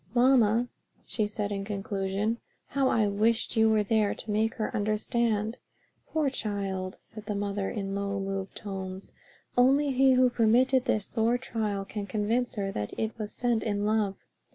"Mamma," 0.15 0.67
she 1.05 1.27
said 1.27 1.51
in 1.51 1.63
conclusion, 1.63 2.39
"how 2.69 2.87
I 2.89 3.05
wished 3.05 3.55
you 3.55 3.69
were 3.69 3.83
there 3.83 4.15
to 4.15 4.31
make 4.31 4.55
her 4.55 4.75
understand." 4.75 5.57
"Poor 6.07 6.27
child!" 6.31 6.97
said 6.99 7.27
the 7.27 7.35
mother, 7.35 7.69
in 7.69 7.93
low, 7.93 8.19
moved 8.19 8.55
tones, 8.55 9.13
"only 9.55 9.91
he 9.91 10.13
who 10.13 10.31
permitted 10.31 10.85
this 10.85 11.05
sore 11.05 11.37
trial 11.37 11.85
can 11.85 12.07
convince 12.07 12.55
her 12.55 12.71
that 12.71 12.95
it 12.97 13.15
was 13.19 13.31
sent 13.31 13.61
in 13.61 13.85
love." 13.85 14.15